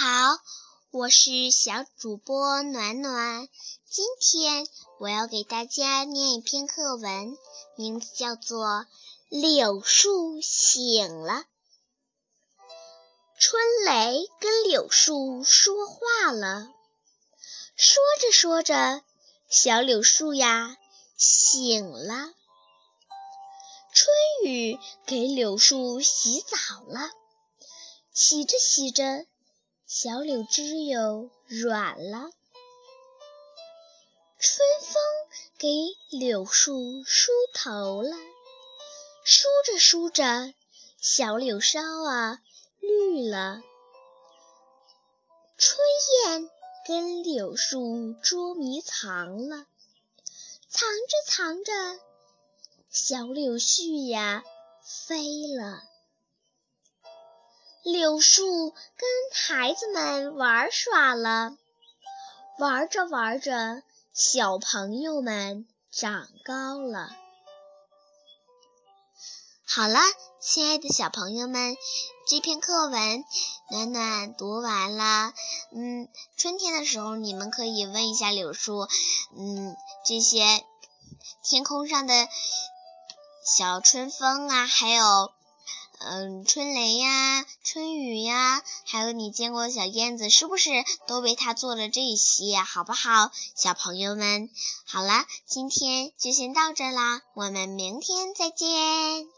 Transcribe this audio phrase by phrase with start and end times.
[0.00, 0.38] 好，
[0.92, 3.48] 我是小主播暖暖。
[3.90, 4.68] 今天
[5.00, 7.36] 我要给大家念一篇课文，
[7.74, 8.64] 名字叫做
[9.28, 11.32] 《柳树醒了》。
[13.40, 16.68] 春雷跟柳树说话了，
[17.74, 19.02] 说着说着，
[19.50, 20.76] 小柳树呀
[21.16, 22.14] 醒了。
[23.92, 27.10] 春雨给柳树洗澡了，
[28.14, 29.26] 洗着洗着。
[29.90, 32.30] 小柳枝又软了，
[34.38, 35.02] 春风
[35.56, 35.66] 给
[36.10, 38.14] 柳树梳头了，
[39.24, 40.52] 梳着梳着，
[41.00, 42.42] 小柳梢啊
[42.80, 43.62] 绿了。
[45.56, 45.78] 春
[46.26, 46.50] 燕
[46.86, 49.64] 跟柳树捉迷藏了，
[50.68, 51.72] 藏着藏着，
[52.90, 54.44] 小柳絮呀
[54.82, 55.82] 飞了。
[57.90, 61.56] 柳树跟孩子们玩耍了，
[62.58, 67.16] 玩着玩着，小朋友们长高了。
[69.64, 70.00] 好了，
[70.38, 71.78] 亲爱的小朋友们，
[72.28, 73.24] 这篇课文
[73.70, 75.32] 暖暖读完了。
[75.72, 78.86] 嗯，春天的时候，你们可以问一下柳树，
[79.34, 80.62] 嗯，这些
[81.42, 82.28] 天空上的
[83.46, 85.32] 小春风啊，还有。
[86.00, 90.70] 嗯，春雷呀，春雨呀，还有你见过的小燕子，是不是
[91.06, 92.56] 都为它做了这些？
[92.58, 94.48] 好不好，小朋友们？
[94.86, 99.37] 好了，今天就先到这啦，我们明天再见。